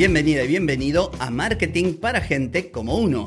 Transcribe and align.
Bienvenida 0.00 0.44
y 0.44 0.48
bienvenido 0.48 1.10
a 1.18 1.28
Marketing 1.28 1.92
para 1.92 2.22
Gente 2.22 2.70
como 2.70 2.96
Uno. 2.96 3.26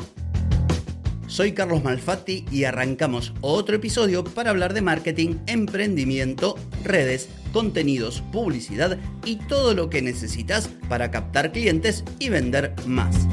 Soy 1.28 1.51
Carlos 1.51 1.83
Malfatti 1.83 2.46
y 2.51 2.63
arrancamos 2.63 3.31
otro 3.42 3.76
episodio 3.76 4.23
para 4.23 4.49
hablar 4.49 4.73
de 4.73 4.81
marketing, 4.81 5.36
emprendimiento, 5.46 6.55
redes, 6.83 7.29
contenidos, 7.51 8.23
publicidad 8.31 8.97
y 9.23 9.36
todo 9.36 9.76
lo 9.76 9.91
que 9.91 10.01
necesitas 10.01 10.67
para 10.90 11.12
captar 11.12 11.51
clientes 11.51 12.04
y 12.17 12.29
vender 12.29 12.74
más. 12.87 13.28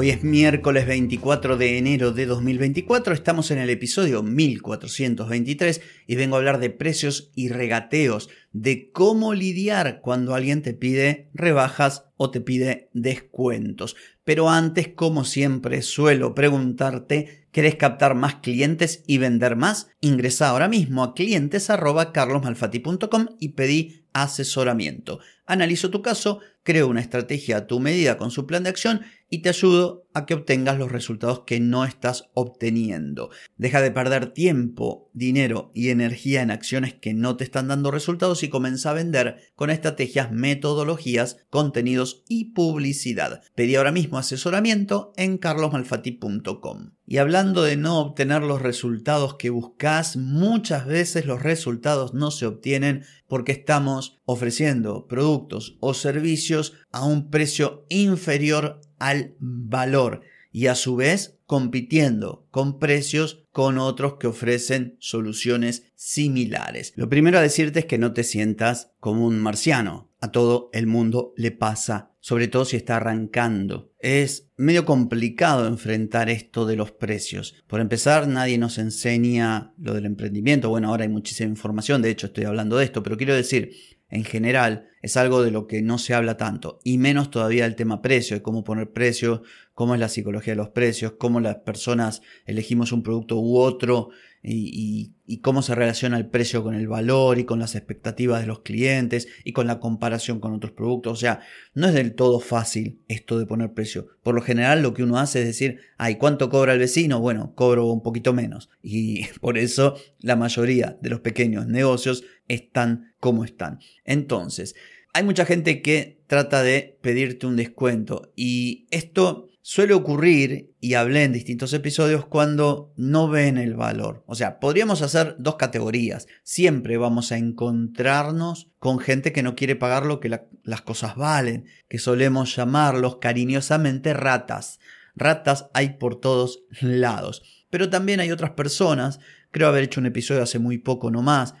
Hoy 0.00 0.10
es 0.10 0.22
miércoles 0.22 0.86
24 0.86 1.56
de 1.56 1.76
enero 1.76 2.12
de 2.12 2.26
2024, 2.26 3.12
estamos 3.12 3.50
en 3.50 3.58
el 3.58 3.68
episodio 3.68 4.22
1423 4.22 5.80
y 6.06 6.14
vengo 6.14 6.36
a 6.36 6.38
hablar 6.38 6.60
de 6.60 6.70
precios 6.70 7.32
y 7.34 7.48
regateos, 7.48 8.28
de 8.52 8.92
cómo 8.92 9.34
lidiar 9.34 10.00
cuando 10.00 10.36
alguien 10.36 10.62
te 10.62 10.72
pide 10.72 11.30
rebajas 11.34 12.04
o 12.16 12.30
te 12.30 12.40
pide 12.40 12.90
descuentos. 12.92 13.96
Pero 14.22 14.48
antes, 14.48 14.86
como 14.86 15.24
siempre, 15.24 15.82
suelo 15.82 16.32
preguntarte, 16.32 17.48
¿querés 17.50 17.74
captar 17.74 18.14
más 18.14 18.36
clientes 18.36 19.02
y 19.04 19.18
vender 19.18 19.56
más? 19.56 19.88
Ingresa 20.00 20.50
ahora 20.50 20.68
mismo 20.68 21.02
a 21.02 21.14
clientes.carlosmalfati.com 21.14 23.26
y 23.40 23.48
pedí 23.48 24.04
asesoramiento. 24.12 25.18
Analizo 25.44 25.90
tu 25.90 26.02
caso, 26.02 26.38
creo 26.68 26.86
una 26.88 27.00
estrategia 27.00 27.56
a 27.56 27.66
tu 27.66 27.80
medida 27.80 28.18
con 28.18 28.30
su 28.30 28.46
plan 28.46 28.62
de 28.62 28.68
acción 28.68 29.00
y 29.30 29.38
te 29.38 29.48
ayudo 29.48 30.06
a 30.12 30.26
que 30.26 30.34
obtengas 30.34 30.78
los 30.78 30.92
resultados 30.92 31.44
que 31.46 31.60
no 31.60 31.86
estás 31.86 32.28
obteniendo. 32.34 33.30
Deja 33.56 33.80
de 33.80 33.90
perder 33.90 34.32
tiempo, 34.32 35.10
dinero 35.14 35.70
y 35.74 35.88
energía 35.88 36.42
en 36.42 36.50
acciones 36.50 36.92
que 36.92 37.14
no 37.14 37.36
te 37.36 37.44
están 37.44 37.68
dando 37.68 37.90
resultados 37.90 38.42
y 38.42 38.48
comienza 38.48 38.90
a 38.90 38.94
vender 38.94 39.38
con 39.54 39.70
estrategias, 39.70 40.30
metodologías, 40.30 41.38
contenidos 41.48 42.24
y 42.28 42.52
publicidad. 42.52 43.42
Pedí 43.54 43.76
ahora 43.76 43.92
mismo 43.92 44.18
asesoramiento 44.18 45.12
en 45.16 45.38
carlosmalfati.com. 45.38 46.90
Y 47.06 47.16
hablando 47.16 47.62
de 47.62 47.76
no 47.78 48.00
obtener 48.00 48.42
los 48.42 48.60
resultados 48.60 49.36
que 49.36 49.48
buscas, 49.48 50.18
muchas 50.18 50.84
veces 50.84 51.24
los 51.24 51.42
resultados 51.42 52.12
no 52.12 52.30
se 52.30 52.44
obtienen 52.44 53.04
porque 53.28 53.52
estamos 53.52 54.20
ofreciendo 54.26 55.06
productos 55.06 55.78
o 55.80 55.94
servicios 55.94 56.57
a 56.92 57.04
un 57.04 57.30
precio 57.30 57.86
inferior 57.88 58.80
al 58.98 59.34
valor 59.38 60.22
y 60.52 60.66
a 60.66 60.74
su 60.74 60.96
vez 60.96 61.38
compitiendo 61.46 62.46
con 62.50 62.78
precios 62.78 63.44
con 63.52 63.78
otros 63.78 64.16
que 64.18 64.26
ofrecen 64.26 64.96
soluciones 65.00 65.84
similares. 65.94 66.92
Lo 66.94 67.08
primero 67.08 67.38
a 67.38 67.42
decirte 67.42 67.80
es 67.80 67.84
que 67.86 67.98
no 67.98 68.12
te 68.12 68.22
sientas 68.22 68.92
como 69.00 69.26
un 69.26 69.38
marciano. 69.38 70.10
A 70.20 70.30
todo 70.30 70.68
el 70.72 70.86
mundo 70.86 71.32
le 71.36 71.52
pasa, 71.52 72.12
sobre 72.20 72.48
todo 72.48 72.64
si 72.64 72.76
está 72.76 72.96
arrancando. 72.96 73.92
Es 73.98 74.50
medio 74.56 74.84
complicado 74.84 75.66
enfrentar 75.66 76.28
esto 76.28 76.66
de 76.66 76.76
los 76.76 76.90
precios. 76.90 77.54
Por 77.66 77.80
empezar, 77.80 78.26
nadie 78.28 78.58
nos 78.58 78.78
enseña 78.78 79.72
lo 79.78 79.94
del 79.94 80.06
emprendimiento. 80.06 80.68
Bueno, 80.68 80.88
ahora 80.88 81.04
hay 81.04 81.08
muchísima 81.08 81.48
información, 81.48 82.02
de 82.02 82.10
hecho 82.10 82.26
estoy 82.26 82.44
hablando 82.44 82.76
de 82.76 82.84
esto, 82.84 83.02
pero 83.02 83.16
quiero 83.16 83.34
decir, 83.34 83.70
en 84.10 84.24
general 84.24 84.88
es 85.02 85.16
algo 85.16 85.42
de 85.42 85.50
lo 85.50 85.66
que 85.66 85.82
no 85.82 85.98
se 85.98 86.14
habla 86.14 86.36
tanto, 86.36 86.80
y 86.82 86.98
menos 86.98 87.30
todavía 87.30 87.66
el 87.66 87.76
tema 87.76 88.02
precio, 88.02 88.36
de 88.36 88.42
cómo 88.42 88.64
poner 88.64 88.92
precio, 88.92 89.42
cómo 89.74 89.94
es 89.94 90.00
la 90.00 90.08
psicología 90.08 90.52
de 90.52 90.58
los 90.58 90.70
precios, 90.70 91.12
cómo 91.18 91.40
las 91.40 91.56
personas 91.56 92.22
elegimos 92.46 92.92
un 92.92 93.02
producto 93.02 93.38
u 93.38 93.58
otro 93.58 94.10
y, 94.50 95.40
cómo 95.42 95.62
se 95.62 95.74
relaciona 95.74 96.16
el 96.16 96.26
precio 96.26 96.62
con 96.62 96.74
el 96.74 96.88
valor 96.88 97.38
y 97.38 97.44
con 97.44 97.58
las 97.58 97.74
expectativas 97.74 98.40
de 98.40 98.46
los 98.46 98.60
clientes 98.60 99.28
y 99.44 99.52
con 99.52 99.66
la 99.66 99.78
comparación 99.78 100.40
con 100.40 100.54
otros 100.54 100.72
productos. 100.72 101.12
O 101.12 101.16
sea, 101.16 101.40
no 101.74 101.86
es 101.86 101.94
del 101.94 102.14
todo 102.14 102.40
fácil 102.40 103.00
esto 103.08 103.38
de 103.38 103.46
poner 103.46 103.72
precio. 103.72 104.08
Por 104.22 104.34
lo 104.34 104.42
general 104.42 104.82
lo 104.82 104.94
que 104.94 105.02
uno 105.02 105.18
hace 105.18 105.40
es 105.40 105.46
decir, 105.46 105.80
ay, 105.96 106.16
¿cuánto 106.16 106.50
cobra 106.50 106.72
el 106.72 106.78
vecino? 106.78 107.20
Bueno, 107.20 107.52
cobro 107.54 107.86
un 107.86 108.02
poquito 108.02 108.32
menos. 108.32 108.70
Y 108.82 109.26
por 109.40 109.58
eso 109.58 109.96
la 110.20 110.36
mayoría 110.36 110.98
de 111.00 111.10
los 111.10 111.20
pequeños 111.20 111.66
negocios 111.66 112.24
están 112.48 113.12
como 113.20 113.44
están. 113.44 113.80
Entonces, 114.04 114.74
hay 115.12 115.24
mucha 115.24 115.44
gente 115.44 115.82
que 115.82 116.20
trata 116.26 116.62
de 116.62 116.98
pedirte 117.00 117.46
un 117.46 117.56
descuento 117.56 118.32
y 118.36 118.86
esto 118.90 119.47
suele 119.68 119.92
ocurrir, 119.92 120.72
y 120.80 120.94
hablé 120.94 121.24
en 121.24 121.34
distintos 121.34 121.74
episodios, 121.74 122.24
cuando 122.24 122.94
no 122.96 123.28
ven 123.28 123.58
el 123.58 123.74
valor. 123.74 124.24
O 124.26 124.34
sea, 124.34 124.60
podríamos 124.60 125.02
hacer 125.02 125.36
dos 125.38 125.56
categorías. 125.56 126.26
Siempre 126.42 126.96
vamos 126.96 127.32
a 127.32 127.36
encontrarnos 127.36 128.70
con 128.78 128.98
gente 128.98 129.30
que 129.30 129.42
no 129.42 129.56
quiere 129.56 129.76
pagar 129.76 130.06
lo 130.06 130.20
que 130.20 130.40
las 130.62 130.80
cosas 130.80 131.16
valen, 131.16 131.66
que 131.86 131.98
solemos 131.98 132.56
llamarlos 132.56 133.16
cariñosamente 133.16 134.14
ratas. 134.14 134.80
Ratas 135.14 135.66
hay 135.74 135.98
por 135.98 136.18
todos 136.18 136.62
lados. 136.80 137.42
Pero 137.68 137.90
también 137.90 138.20
hay 138.20 138.30
otras 138.30 138.52
personas, 138.52 139.20
creo 139.50 139.68
haber 139.68 139.84
hecho 139.84 140.00
un 140.00 140.06
episodio 140.06 140.42
hace 140.42 140.58
muy 140.58 140.78
poco 140.78 141.10
nomás, 141.10 141.52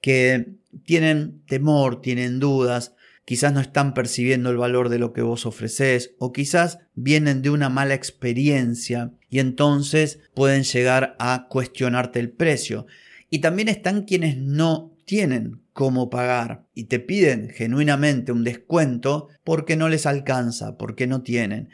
que 0.00 0.52
tienen 0.84 1.42
temor, 1.48 2.00
tienen 2.00 2.38
dudas, 2.38 2.94
quizás 3.26 3.52
no 3.52 3.60
están 3.60 3.92
percibiendo 3.92 4.50
el 4.50 4.56
valor 4.56 4.88
de 4.88 4.98
lo 4.98 5.12
que 5.12 5.20
vos 5.20 5.44
ofreces 5.44 6.14
o 6.18 6.32
quizás 6.32 6.78
vienen 6.94 7.42
de 7.42 7.50
una 7.50 7.68
mala 7.68 7.92
experiencia 7.92 9.12
y 9.28 9.40
entonces 9.40 10.20
pueden 10.32 10.62
llegar 10.62 11.16
a 11.18 11.48
cuestionarte 11.50 12.20
el 12.20 12.30
precio. 12.30 12.86
Y 13.28 13.40
también 13.40 13.68
están 13.68 14.04
quienes 14.04 14.38
no 14.38 14.96
tienen 15.04 15.60
cómo 15.72 16.08
pagar 16.08 16.64
y 16.72 16.84
te 16.84 17.00
piden 17.00 17.50
genuinamente 17.50 18.30
un 18.30 18.44
descuento 18.44 19.28
porque 19.44 19.76
no 19.76 19.88
les 19.88 20.06
alcanza, 20.06 20.78
porque 20.78 21.08
no 21.08 21.22
tienen. 21.22 21.68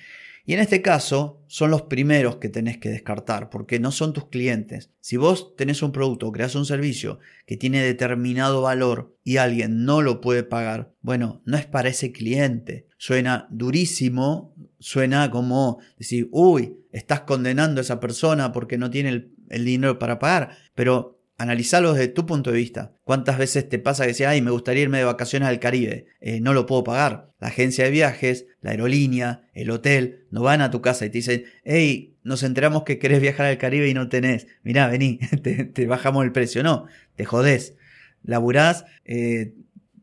Y 0.45 0.55
en 0.55 0.61
este 0.61 0.83
caso 0.83 1.41
son 1.47 1.71
los 1.71 1.83
primeros 1.83 2.37
que 2.37 2.49
tenés 2.49 2.79
que 2.79 2.89
descartar 2.89 3.49
porque 3.49 3.79
no 3.79 3.93
son 3.93 4.13
tus 4.13 4.29
clientes. 4.29 4.91
Si 5.01 5.17
vos 5.17 5.55
tenés 5.57 5.83
un 5.83 5.93
producto 5.93 6.27
o 6.27 6.33
creas 6.33 6.55
un 6.55 6.67
servicio 6.67 7.21
que 7.47 7.57
tiene 7.57 7.83
determinado 7.83 8.63
valor 8.63 9.17
y 9.23 9.37
alguien 9.37 9.85
no 9.85 10.03
lo 10.03 10.21
puede 10.21 10.43
pagar, 10.43 10.93
bueno, 11.01 11.43
no 11.45 11.57
es 11.57 11.67
para 11.67 11.91
ese 11.91 12.11
cliente. 12.11 12.89
Suena 12.99 13.47
durísimo, 13.51 14.55
suena 14.79 15.31
como 15.31 15.79
decir, 15.97 16.29
uy, 16.33 16.77
estás 16.91 17.21
condenando 17.21 17.81
a 17.81 17.83
esa 17.83 18.01
persona 18.01 18.53
porque 18.53 18.79
no 18.79 18.91
tiene 18.91 19.11
el, 19.11 19.35
el 19.49 19.65
dinero 19.65 19.99
para 19.99 20.19
pagar. 20.19 20.57
Pero 20.75 21.22
Analizalo 21.43 21.93
desde 21.93 22.07
tu 22.07 22.25
punto 22.25 22.53
de 22.53 22.57
vista. 22.57 22.93
¿Cuántas 23.03 23.37
veces 23.37 23.69
te 23.69 23.81
pasa 23.81 24.05
que 24.05 24.11
dices, 24.11 24.29
ay, 24.29 24.41
me 24.41 24.53
gustaría 24.53 24.85
irme 24.85 24.99
de 24.99 25.05
vacaciones 25.05 25.49
al 25.49 25.59
Caribe? 25.59 26.07
Eh, 26.21 26.41
no 26.41 26.53
lo 26.53 26.67
puedo 26.67 26.85
pagar. 26.85 27.33
La 27.41 27.49
agencia 27.49 27.85
de 27.85 27.91
viajes, 27.91 28.47
la 28.61 28.71
aerolínea, 28.71 29.43
el 29.53 29.71
hotel, 29.71 30.25
no 30.31 30.43
van 30.43 30.61
a 30.61 30.71
tu 30.71 30.81
casa 30.81 31.05
y 31.05 31.11
te 31.11 31.19
dicen, 31.19 31.43
hey, 31.65 32.15
nos 32.23 32.45
enteramos 32.45 32.85
que 32.85 33.01
querés 33.01 33.21
viajar 33.21 33.47
al 33.47 33.59
Caribe 33.59 33.89
y 33.89 33.95
no 33.95 34.09
tenés. 34.09 34.47
Mirá, 34.63 34.87
vení, 34.87 35.19
te, 35.43 35.87
bajamos 35.89 36.25
el 36.25 36.31
precio. 36.31 36.63
No, 36.63 36.87
te 37.17 37.25
jodés. 37.25 37.75
Laburás, 38.23 38.85
eh, 39.05 39.55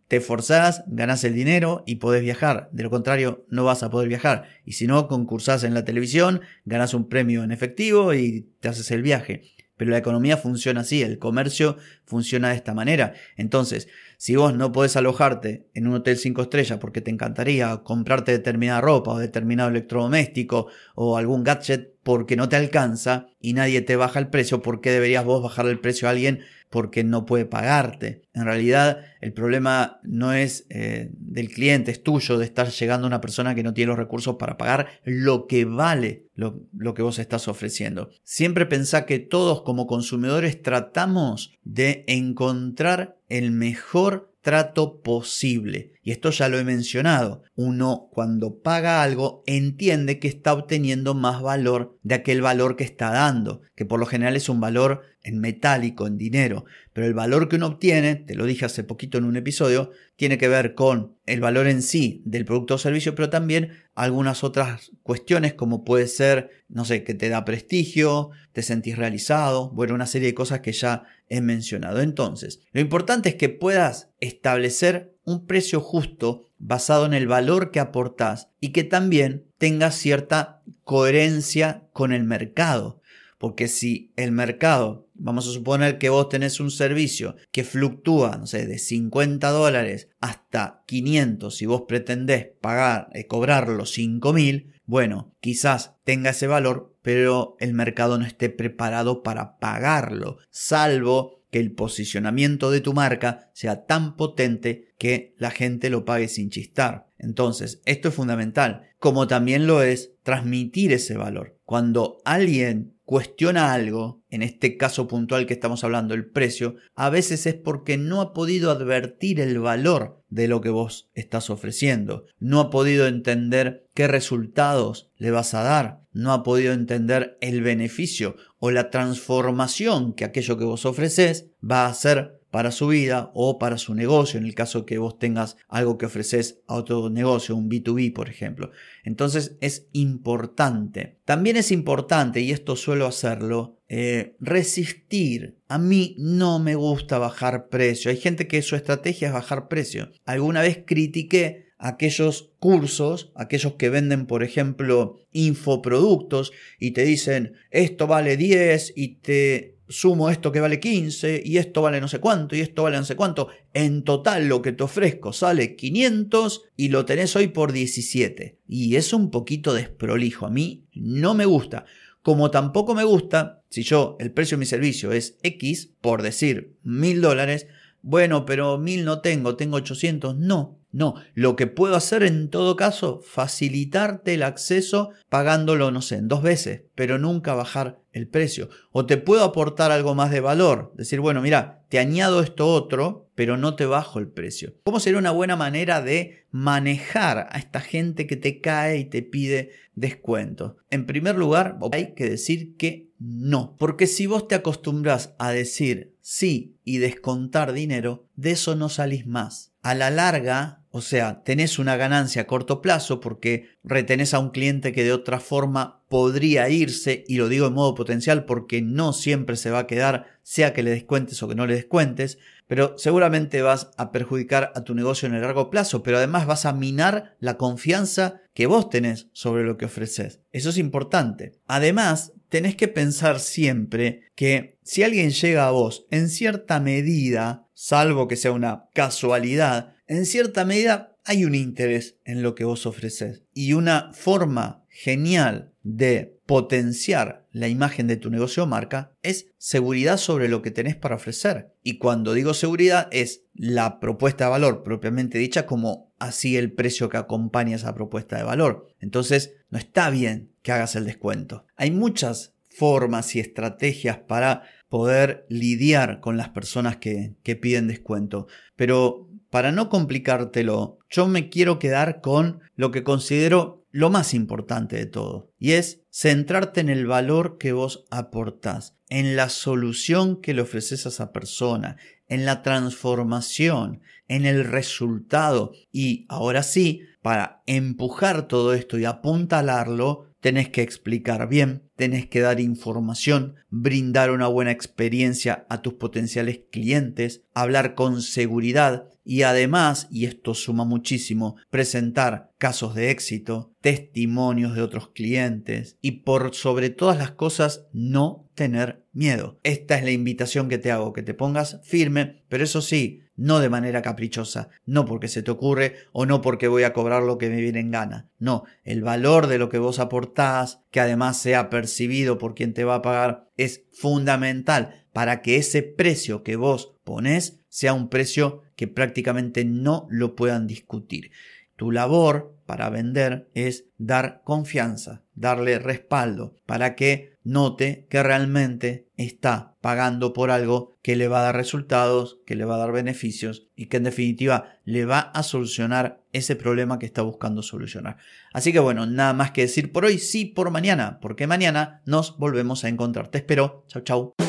te 0.10 0.18
esforzás, 0.18 0.84
ganás 0.88 1.24
el 1.24 1.36
dinero 1.36 1.86
y 1.88 1.96
podés 1.96 2.22
viajar. 2.22 2.68
De 2.74 2.84
lo 2.84 2.90
contrario, 2.90 3.46
no 3.48 3.64
vas 3.64 3.82
a 3.82 3.90
poder 3.90 4.10
viajar. 4.10 4.44
Y 4.66 4.74
si 4.74 4.88
no, 4.88 5.08
concursás 5.08 5.64
en 5.64 5.74
la 5.74 5.86
televisión, 5.86 6.42
ganás 6.66 6.94
un 6.94 7.08
premio 7.08 7.46
en 7.46 7.54
efectivo 7.54 8.14
y 8.14 8.50
te 8.60 8.68
haces 8.68 8.92
el 8.92 9.04
viaje. 9.04 9.44
Pero 9.80 9.92
la 9.92 9.98
economía 9.98 10.36
funciona 10.36 10.82
así, 10.82 11.02
el 11.02 11.20
comercio 11.20 11.78
funciona 12.04 12.50
de 12.50 12.56
esta 12.56 12.74
manera. 12.74 13.14
Entonces, 13.38 13.88
si 14.18 14.36
vos 14.36 14.54
no 14.54 14.74
podés 14.74 14.98
alojarte 14.98 15.70
en 15.74 15.88
un 15.88 15.94
hotel 15.94 16.18
5 16.18 16.42
estrellas 16.42 16.80
porque 16.80 17.00
te 17.00 17.12
encantaría 17.12 17.78
comprarte 17.78 18.34
determinada 18.34 18.82
ropa 18.82 19.12
o 19.12 19.20
determinado 19.20 19.70
electrodoméstico 19.70 20.68
o 20.96 21.16
algún 21.16 21.46
gadget 21.46 21.94
porque 22.04 22.36
no 22.36 22.50
te 22.50 22.58
alcanza 22.58 23.28
y 23.40 23.54
nadie 23.54 23.80
te 23.82 23.96
baja 23.96 24.20
el 24.20 24.28
precio, 24.28 24.62
¿por 24.62 24.82
qué 24.82 24.92
deberías 24.92 25.24
vos 25.24 25.42
bajarle 25.42 25.72
el 25.72 25.80
precio 25.80 26.10
a 26.10 26.12
alguien 26.12 26.42
porque 26.70 27.04
no 27.04 27.26
puede 27.26 27.46
pagarte. 27.46 28.22
En 28.34 28.46
realidad 28.46 29.00
el 29.22 29.34
problema 29.34 30.00
no 30.04 30.34
es 30.34 30.66
eh, 30.70 31.10
del 31.14 31.50
cliente, 31.50 31.92
es 31.92 32.04
tuyo 32.04 32.38
de 32.38 32.46
estar 32.46 32.70
llegando 32.70 33.06
a 33.06 33.10
una 33.10 33.22
persona 33.22 33.56
que 33.56 33.64
no 33.64 33.74
tiene 33.74 33.90
los 33.90 33.98
recursos 33.98 34.36
para 34.38 34.58
pagar 34.58 34.88
lo 35.04 35.48
que 35.48 35.66
vale 35.66 36.28
lo, 36.36 36.62
lo 36.74 36.94
que 36.94 37.02
vos 37.02 37.20
estás 37.20 37.48
ofreciendo. 37.48 38.10
Siempre 38.24 38.66
pensá 38.66 39.06
que 39.06 39.20
todos 39.20 39.64
como 39.64 39.88
consumidores 39.88 40.62
tratamos 40.62 41.54
de 41.64 42.06
encontrar 42.08 43.18
el 43.28 43.52
mejor 43.52 44.30
trato 44.42 45.02
posible. 45.02 45.94
Y 46.02 46.12
esto 46.12 46.32
ya 46.32 46.50
lo 46.50 46.58
he 46.58 46.64
mencionado. 46.64 47.44
Uno 47.56 48.10
cuando 48.12 48.62
paga 48.62 49.04
algo 49.04 49.44
entiende 49.46 50.20
que 50.20 50.28
está 50.28 50.54
obteniendo 50.54 51.14
más 51.14 51.42
valor 51.42 51.98
de 52.04 52.16
aquel 52.16 52.42
valor 52.42 52.76
que 52.76 52.84
está 52.84 53.12
dando, 53.12 53.62
que 53.76 53.86
por 53.86 54.00
lo 54.00 54.06
general 54.06 54.36
es 54.36 54.50
un 54.50 54.60
valor 54.60 55.04
en 55.24 55.40
metálico, 55.40 56.08
en 56.08 56.18
dinero. 56.18 56.66
Pero 56.94 57.08
el 57.08 57.14
valor 57.14 57.50
que 57.50 57.58
uno 57.58 57.68
obtiene, 57.68 58.16
te 58.16 58.36
lo 58.36 58.46
dije 58.46 58.66
hace 58.66 58.84
poquito 58.84 59.18
en 59.18 59.26
un 59.26 59.38
episodio, 59.38 59.92
tiene 60.16 60.38
que 60.38 60.48
ver 60.48 60.76
con 60.76 61.16
el 61.26 61.40
valor 61.42 61.68
en 61.68 61.82
sí 61.82 62.22
del 62.26 62.46
producto 62.46 62.76
o 62.76 62.78
servicio, 62.78 63.16
pero 63.16 63.30
también 63.30 63.72
algunas 63.96 64.44
otras 64.44 64.92
cuestiones 65.04 65.54
como 65.54 65.84
puede 65.84 66.08
ser, 66.08 66.50
no 66.68 66.86
sé, 66.86 67.04
que 67.04 67.14
te 67.14 67.30
da 67.30 67.46
prestigio, 67.46 68.32
te 68.54 68.64
sentís 68.64 68.98
realizado, 68.98 69.72
bueno, 69.72 69.94
una 69.94 70.08
serie 70.08 70.30
de 70.30 70.36
cosas 70.36 70.62
que 70.62 70.72
ya 70.72 71.04
he 71.28 71.42
mencionado. 71.42 72.02
Entonces, 72.02 72.62
lo 72.72 72.82
importante 72.82 73.30
es 73.30 73.36
que 73.36 73.50
puedas 73.50 74.10
establecer 74.20 75.16
un 75.24 75.46
precio 75.46 75.80
justo 75.80 76.46
basado 76.58 77.06
en 77.06 77.14
el 77.14 77.28
valor 77.28 77.72
que 77.72 77.80
aportás 77.80 78.50
y 78.60 78.70
que 78.70 78.84
también 78.84 79.46
tenga 79.58 79.92
cierta 79.92 80.62
coherencia 80.84 81.88
con 81.94 82.14
el 82.14 82.24
mercado. 82.24 82.99
Porque 83.40 83.70
si 83.70 84.12
el 84.18 84.34
mercado, 84.34 85.08
vamos 85.16 85.48
a 85.48 85.52
suponer 85.52 85.98
que 85.98 86.10
vos 86.10 86.28
tenés 86.28 86.60
un 86.60 86.70
servicio 86.70 87.38
que 87.52 87.64
fluctúa, 87.64 88.38
no 88.38 88.46
sé, 88.46 88.68
de 88.68 88.78
50 88.78 89.50
dólares 89.50 90.10
hasta 90.20 90.84
500 90.86 91.62
y 91.62 91.66
vos 91.66 91.84
pretendés 91.88 92.50
pagar, 92.62 93.08
eh, 93.14 93.26
cobrar 93.28 93.70
los 93.70 93.92
5000, 93.92 94.74
bueno, 94.86 95.34
quizás 95.40 95.96
tenga 96.04 96.32
ese 96.32 96.48
valor, 96.48 96.98
pero 97.02 97.56
el 97.60 97.74
mercado 97.74 98.18
no 98.18 98.26
esté 98.26 98.50
preparado 98.50 99.24
para 99.24 99.58
pagarlo, 99.58 100.38
salvo 100.50 101.40
que 101.50 101.60
el 101.60 101.72
posicionamiento 101.72 102.72
de 102.72 102.82
tu 102.82 102.94
marca 102.94 103.50
sea 103.54 103.86
tan 103.86 104.16
potente 104.16 104.94
que 104.98 105.34
la 105.38 105.52
gente 105.52 105.90
lo 105.90 106.06
pague 106.06 106.28
sin 106.28 106.50
chistar. 106.50 107.08
Entonces, 107.18 107.82
esto 107.86 108.10
es 108.10 108.14
fundamental, 108.14 108.84
como 109.00 109.28
también 109.28 109.66
lo 109.66 109.82
es 109.82 110.14
transmitir 110.24 110.94
ese 110.94 111.18
valor. 111.18 111.58
Cuando 111.66 112.22
alguien 112.26 112.99
cuestiona 113.10 113.74
algo, 113.74 114.22
en 114.30 114.44
este 114.44 114.78
caso 114.78 115.08
puntual 115.08 115.48
que 115.48 115.56
estamos 115.56 115.84
hablando, 115.84 116.14
el 116.14 116.30
precio, 116.30 116.76
a 116.94 117.10
veces 117.10 117.48
es 117.48 117.56
porque 117.56 117.98
no 117.98 118.22
ha 118.22 118.34
podido 118.34 118.70
advertir 118.70 119.40
el 119.40 119.58
valor 119.58 120.22
de 120.30 120.48
lo 120.48 120.62
que 120.62 120.70
vos 120.70 121.10
estás 121.16 121.50
ofreciendo, 121.50 122.26
no 122.38 122.60
ha 122.60 122.70
podido 122.70 123.08
entender 123.08 123.88
qué 123.96 124.08
resultados 124.08 125.10
le 125.18 125.32
vas 125.32 125.56
a 125.56 125.64
dar, 125.64 126.02
no 126.12 126.34
ha 126.34 126.44
podido 126.44 126.72
entender 126.72 127.36
el 127.42 127.64
beneficio 127.64 128.36
o 128.60 128.70
la 128.70 128.92
transformación 128.92 130.14
que 130.14 130.26
aquello 130.26 130.60
que 130.60 130.66
vos 130.66 130.86
ofreces 130.86 131.48
va 131.68 131.88
a 131.88 131.90
hacer 131.90 132.39
para 132.52 132.72
su 132.72 132.88
vida 132.88 133.32
o 133.34 133.60
para 133.60 133.78
su 133.78 133.94
negocio, 133.94 134.40
en 134.40 134.46
el 134.46 134.56
caso 134.56 134.86
que 134.86 134.98
vos 134.98 135.20
tengas 135.20 135.58
algo 135.68 135.98
que 135.98 136.08
ofreces 136.08 136.62
a 136.68 136.76
otro 136.76 137.10
negocio, 137.10 137.56
un 137.56 137.70
B2B, 137.70 138.14
por 138.14 138.30
ejemplo. 138.30 138.72
Entonces 139.04 139.58
es 139.62 139.88
importante. 139.94 141.18
También 141.26 141.58
es 141.58 141.72
importante, 141.72 142.42
y 142.42 142.52
esto 142.52 142.76
suelo 142.76 143.06
hacerlo, 143.06 143.78
eh, 143.88 144.36
resistir. 144.40 145.58
A 145.68 145.78
mí 145.78 146.16
no 146.18 146.60
me 146.60 146.76
gusta 146.76 147.18
bajar 147.18 147.70
precio. 147.70 148.12
Hay 148.12 148.18
gente 148.18 148.48
que 148.48 148.62
su 148.62 148.76
estrategia 148.76 149.28
es 149.28 149.34
bajar 149.34 149.68
precio. 149.68 150.12
Alguna 150.26 150.62
vez 150.62 150.84
critiqué 150.86 151.70
aquellos 151.80 152.52
cursos, 152.60 153.32
aquellos 153.36 153.74
que 153.76 153.90
venden, 153.90 154.26
por 154.28 154.44
ejemplo, 154.44 155.18
infoproductos 155.32 156.52
y 156.78 156.92
te 156.92 157.04
dicen 157.04 157.54
esto 157.72 158.06
vale 158.06 158.36
10 158.36 158.94
y 158.96 159.16
te 159.16 159.79
sumo 159.90 160.30
esto 160.30 160.52
que 160.52 160.62
vale 160.62 160.80
15 160.80 161.42
y 161.44 161.58
esto 161.58 161.82
vale 161.82 162.00
no 162.00 162.08
sé 162.08 162.20
cuánto 162.20 162.56
y 162.56 162.62
esto 162.62 162.84
vale 162.84 162.98
no 162.98 163.04
sé 163.04 163.16
cuánto. 163.16 163.50
En 163.74 164.04
total 164.04 164.48
lo 164.48 164.62
que 164.62 164.72
te 164.72 164.84
ofrezco 164.84 165.34
sale 165.34 165.76
500 165.76 166.64
y 166.78 166.90
lo 166.90 167.06
tenés 167.06 167.36
hoy 167.36 167.48
por 167.48 167.74
17. 167.74 168.60
Y 168.68 168.96
es 168.96 169.12
un 169.12 169.32
poquito 169.32 169.74
desprolijo. 169.74 170.46
A 170.46 170.52
mí 170.52 170.86
no 170.94 171.34
me 171.34 171.46
gusta. 171.46 171.86
Como 172.22 172.52
tampoco 172.52 172.94
me 172.94 173.04
gusta, 173.04 173.64
si 173.70 173.84
yo 173.84 174.16
el 174.20 174.32
precio 174.32 174.56
de 174.56 174.60
mi 174.60 174.66
servicio 174.66 175.12
es 175.12 175.38
X, 175.42 175.94
por 176.02 176.22
decir 176.22 176.76
mil 176.84 177.22
dólares, 177.22 177.68
bueno, 178.02 178.46
pero 178.46 178.78
mil 178.78 179.04
no 179.06 179.22
tengo, 179.22 179.56
tengo 179.56 179.78
800. 179.78 180.38
No, 180.38 180.80
no, 180.92 181.16
lo 181.36 181.56
que 181.56 181.68
puedo 181.68 181.96
hacer 181.96 182.24
en 182.24 182.50
todo 182.50 182.76
caso, 182.76 183.22
facilitarte 183.24 184.34
el 184.34 184.44
acceso 184.44 185.12
pagándolo, 185.30 185.92
no 185.92 186.02
sé, 186.02 186.16
en 186.16 186.28
dos 186.28 186.42
veces, 186.42 186.84
pero 186.96 187.20
nunca 187.20 187.54
bajar 187.54 188.00
el 188.20 188.28
precio. 188.28 188.70
O 188.92 189.06
te 189.06 189.18
puedo 189.18 189.44
aportar 189.44 189.92
algo 189.92 190.16
más 190.16 190.32
de 190.32 190.42
valor, 190.42 190.94
decir, 190.96 191.20
bueno, 191.20 191.42
mira, 191.42 191.84
te 191.90 192.00
añado 192.00 192.42
esto 192.42 192.68
otro, 192.68 193.30
pero 193.36 193.58
no 193.58 193.76
te 193.76 193.86
bajo 193.86 194.20
el 194.20 194.28
precio. 194.28 194.76
¿Cómo 194.84 195.00
sería 195.00 195.20
una 195.20 195.32
buena 195.32 195.56
manera 195.56 196.02
de 196.02 196.46
manejar 196.52 197.48
a 197.52 197.58
esta 197.58 197.82
gente 197.82 198.28
que 198.28 198.36
te 198.36 198.62
cae 198.62 198.98
y 198.98 199.06
te 199.06 199.22
pide 199.22 199.72
descuento? 199.96 200.78
En 200.92 201.06
primer 201.06 201.36
lugar, 201.36 201.80
hay 201.92 202.14
que 202.14 202.30
decir 202.30 202.76
que 202.78 203.10
no, 203.18 203.76
porque 203.78 204.08
si 204.08 204.28
vos 204.28 204.48
te 204.48 204.56
acostumbras 204.56 205.36
a 205.40 205.52
decir 205.52 206.16
sí 206.22 206.78
y 206.86 207.00
descontar 207.00 207.74
dinero, 207.74 208.28
de 208.36 208.52
eso 208.52 208.76
no 208.76 208.88
salís 208.90 209.26
más. 209.26 209.74
A 209.82 209.96
la 209.96 210.10
larga, 210.10 210.79
o 210.92 211.02
sea, 211.02 211.44
tenés 211.44 211.78
una 211.78 211.98
ganancia 211.98 212.44
a 212.44 212.48
corto 212.48 212.82
plazo 212.82 213.20
porque 213.20 213.70
retenés 213.84 214.34
a 214.34 214.40
un 214.40 214.50
cliente 214.50 214.92
que 214.92 215.04
de 215.04 215.14
otra 215.14 215.40
forma 215.40 216.02
podría 216.10 216.70
irse, 216.70 217.24
y 217.28 217.38
lo 217.38 217.48
digo 217.48 217.68
en 217.68 217.74
modo 217.74 217.94
potencial 217.94 218.46
porque 218.46 218.82
no 218.82 219.14
siempre 219.14 219.56
se 219.56 219.70
va 219.70 219.80
a 219.80 219.88
quedar, 219.88 220.26
sea 220.42 220.74
que 220.74 220.82
le 220.82 220.90
descuentes 220.90 221.42
o 221.44 221.48
que 221.48 221.54
no 221.54 221.68
le 221.68 221.76
descuentes, 221.76 222.40
pero 222.66 222.96
seguramente 222.98 223.62
vas 223.62 223.92
a 223.98 224.12
perjudicar 224.12 224.72
a 224.76 224.84
tu 224.84 224.96
negocio 224.96 225.28
en 225.28 225.36
el 225.36 225.42
largo 225.42 225.70
plazo, 225.70 226.02
pero 226.02 226.18
además 226.18 226.48
vas 226.48 226.66
a 226.66 226.74
minar 226.74 227.36
la 227.40 227.58
confianza 227.58 228.42
que 228.54 228.66
vos 228.66 228.90
tenés 228.90 229.28
sobre 229.32 229.64
lo 229.64 229.78
que 229.78 229.86
ofreces. 229.86 230.42
Eso 230.52 230.70
es 230.70 230.78
importante. 230.78 231.54
Además, 231.68 232.34
tenés 232.50 232.76
que 232.76 232.88
pensar 232.88 233.40
siempre 233.40 234.24
que 234.36 234.78
si 234.84 235.04
alguien 235.04 235.30
llega 235.32 235.68
a 235.68 235.72
vos 235.72 236.08
en 236.10 236.30
cierta 236.30 236.80
medida, 236.80 237.68
salvo 237.74 238.28
que 238.28 238.36
sea 238.36 238.52
una 238.52 238.86
casualidad, 238.94 239.94
en 240.10 240.26
cierta 240.26 240.66
medida 240.66 241.16
hay 241.24 241.46
un 241.46 241.54
interés 241.54 242.18
en 242.26 242.42
lo 242.42 242.56
que 242.56 242.66
vos 242.66 242.88
ofreces 242.88 243.44
y 243.54 243.74
una 243.74 244.12
forma 244.14 244.84
genial 244.90 245.72
de 245.84 246.40
potenciar 246.48 247.48
la 247.52 247.68
imagen 247.68 248.08
de 248.08 248.18
tu 248.18 248.32
negocio 248.32 248.64
o 248.64 248.68
marca 248.68 249.14
es 249.22 249.52
seguridad 249.60 250.18
sobre 250.18 250.50
lo 250.50 250.64
que 250.64 250.72
tenés 250.72 250.96
para 250.96 251.16
ofrecer. 251.16 251.76
Y 251.84 252.00
cuando 252.00 252.34
digo 252.34 252.56
seguridad 252.56 253.08
es 253.12 253.44
la 253.54 254.00
propuesta 254.00 254.46
de 254.46 254.50
valor 254.50 254.82
propiamente 254.82 255.38
dicha 255.38 255.68
como 255.68 256.12
así 256.18 256.58
el 256.58 256.72
precio 256.72 257.08
que 257.08 257.18
acompaña 257.18 257.76
esa 257.76 257.94
propuesta 257.94 258.36
de 258.36 258.44
valor. 258.44 258.88
Entonces 259.00 259.54
no 259.70 259.78
está 259.78 260.10
bien 260.10 260.52
que 260.64 260.72
hagas 260.72 260.96
el 260.96 261.06
descuento. 261.06 261.66
Hay 261.76 261.92
muchas 261.92 262.56
formas 262.70 263.36
y 263.36 263.40
estrategias 263.40 264.18
para 264.18 264.64
poder 264.90 265.46
lidiar 265.50 266.20
con 266.20 266.36
las 266.36 266.50
personas 266.50 266.98
que, 266.98 267.36
que 267.44 267.56
piden 267.56 267.88
descuento. 267.88 268.48
Pero 268.76 269.29
para 269.50 269.72
no 269.72 269.90
complicártelo, 269.90 271.00
yo 271.10 271.28
me 271.28 271.50
quiero 271.50 271.80
quedar 271.80 272.22
con 272.22 272.62
lo 272.76 272.92
que 272.92 273.04
considero 273.04 273.86
lo 273.92 274.10
más 274.10 274.34
importante 274.34 274.98
de 274.98 275.08
todo, 275.08 275.52
y 275.58 275.72
es 275.72 276.04
centrarte 276.12 276.82
en 276.82 276.90
el 276.90 277.08
valor 277.08 277.58
que 277.58 277.72
vos 277.72 278.06
aportás, 278.12 278.96
en 279.10 279.36
la 279.36 279.50
solución 279.50 280.40
que 280.42 280.54
le 280.54 280.62
ofreces 280.62 281.06
a 281.06 281.10
esa 281.10 281.32
persona, 281.32 281.98
en 282.28 282.46
la 282.46 282.62
transformación, 282.62 284.02
en 284.28 284.46
el 284.46 284.64
resultado, 284.66 285.72
y 285.92 286.26
ahora 286.30 286.62
sí, 286.62 287.02
para 287.24 287.64
empujar 287.66 288.48
todo 288.48 288.74
esto 288.74 289.00
y 289.00 289.06
apuntalarlo, 289.06 290.28
tenés 290.40 290.70
que 290.70 290.84
explicar 290.84 291.50
bien, 291.50 291.89
tenés 292.00 292.28
que 292.28 292.40
dar 292.40 292.62
información, 292.62 293.56
brindar 293.70 294.32
una 294.32 294.48
buena 294.48 294.72
experiencia 294.72 295.66
a 295.68 295.82
tus 295.82 295.96
potenciales 295.96 296.62
clientes, 296.72 297.44
hablar 297.54 297.94
con 297.94 298.22
seguridad 298.22 299.10
y 299.26 299.42
además, 299.42 300.08
y 300.10 300.24
esto 300.24 300.54
suma 300.54 300.86
muchísimo, 300.86 301.58
presentar 301.70 302.54
casos 302.58 302.96
de 302.96 303.12
éxito, 303.12 303.74
testimonios 303.82 304.76
de 304.76 304.82
otros 304.82 305.10
clientes 305.10 305.98
y 306.02 306.24
por 306.24 306.56
sobre 306.56 306.90
todas 306.90 307.18
las 307.18 307.32
cosas 307.32 307.86
no 307.92 308.50
tener 308.56 309.06
miedo. 309.12 309.60
Esta 309.64 309.98
es 309.98 310.04
la 310.06 310.12
invitación 310.12 310.70
que 310.70 310.78
te 310.78 310.92
hago, 310.92 311.12
que 311.12 311.22
te 311.22 311.34
pongas 311.34 311.82
firme, 311.84 312.44
pero 312.48 312.64
eso 312.64 312.82
sí, 312.82 313.24
no 313.40 313.60
de 313.60 313.70
manera 313.70 314.02
caprichosa, 314.02 314.70
no 314.86 315.06
porque 315.06 315.30
se 315.30 315.42
te 315.44 315.52
ocurre 315.52 315.96
o 316.12 316.26
no 316.26 316.42
porque 316.42 316.68
voy 316.68 316.84
a 316.84 316.92
cobrar 316.92 317.24
lo 317.24 317.38
que 317.38 317.50
me 317.50 317.62
viene 317.62 317.80
en 317.80 317.92
gana. 317.92 318.30
No, 318.38 318.66
el 318.84 319.02
valor 319.02 319.48
de 319.48 319.58
lo 319.58 319.70
que 319.70 319.78
vos 319.78 320.00
aportás, 320.00 320.82
que 320.92 321.00
además 321.00 321.38
sea 321.38 321.70
percibido 321.90 322.38
por 322.38 322.54
quien 322.54 322.76
te 322.76 322.84
va 322.84 322.96
a 322.96 323.02
pagar, 323.02 323.50
es 323.58 323.86
fundamental 323.92 325.06
para 325.12 325.42
que 325.42 325.58
ese 325.58 325.82
precio 325.82 326.44
que 326.44 326.56
vos 326.56 326.94
pones 327.04 327.62
sea 327.68 327.94
un 327.94 328.10
precio 328.10 328.62
que 328.76 328.88
prácticamente 328.88 329.66
no 329.66 330.06
lo 330.12 330.36
puedan 330.36 330.68
discutir. 330.68 331.32
Tu 331.76 331.92
labor 331.92 332.56
para 332.70 332.92
vender 332.92 333.50
es 333.56 333.86
dar 333.98 334.44
confianza, 334.44 335.24
darle 335.34 335.80
respaldo, 335.80 336.54
para 336.68 336.96
que 336.96 337.34
note 337.44 338.06
que 338.12 338.22
realmente 338.22 339.08
está 339.18 339.76
pagando 339.82 340.34
por 340.34 340.52
algo 340.52 340.96
que 341.02 341.16
le 341.16 341.28
va 341.28 341.40
a 341.40 341.46
dar 341.46 341.56
resultados, 341.56 342.38
que 342.46 342.54
le 342.54 342.66
va 342.66 342.76
a 342.76 342.78
dar 342.78 342.92
beneficios 342.92 343.70
y 343.76 343.88
que 343.88 343.98
en 343.98 344.04
definitiva 344.04 344.66
le 344.86 345.06
va 345.06 345.20
a 345.20 345.42
solucionar 345.42 346.22
ese 346.32 346.56
problema 346.56 347.00
que 347.00 347.08
está 347.08 347.24
buscando 347.24 347.64
solucionar. 347.64 348.18
Así 348.54 348.72
que 348.72 348.78
bueno, 348.78 349.08
nada 349.08 349.34
más 349.34 349.50
que 349.50 349.62
decir 349.62 349.92
por 349.92 350.06
hoy, 350.06 350.20
sí 350.20 350.46
por 350.46 350.70
mañana, 350.70 351.18
porque 351.22 351.48
mañana 351.48 352.04
nos 352.06 352.38
volvemos 352.38 352.84
a 352.84 352.90
encontrar. 352.90 353.30
Te 353.30 353.40
espero. 353.40 353.84
Chau, 353.88 354.04
chau. 354.04 354.49